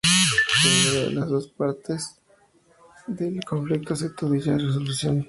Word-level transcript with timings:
Ninguna 0.63 0.99
de 1.09 1.11
las 1.13 1.29
dos 1.29 1.47
partes 1.49 2.17
del 3.05 3.45
conflicto 3.45 3.93
aceptó 3.93 4.27
dicha 4.31 4.57
resolución. 4.57 5.19